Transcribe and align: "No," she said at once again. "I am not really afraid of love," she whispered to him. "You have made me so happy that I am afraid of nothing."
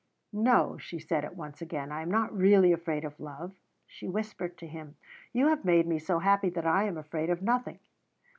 "No," 0.33 0.79
she 0.79 0.97
said 0.97 1.23
at 1.23 1.35
once 1.35 1.61
again. 1.61 1.91
"I 1.91 2.01
am 2.01 2.09
not 2.09 2.35
really 2.35 2.71
afraid 2.71 3.05
of 3.05 3.19
love," 3.19 3.53
she 3.85 4.07
whispered 4.07 4.57
to 4.57 4.65
him. 4.65 4.95
"You 5.31 5.45
have 5.49 5.63
made 5.63 5.85
me 5.85 5.99
so 5.99 6.17
happy 6.17 6.49
that 6.49 6.65
I 6.65 6.85
am 6.85 6.97
afraid 6.97 7.29
of 7.29 7.43
nothing." 7.43 7.77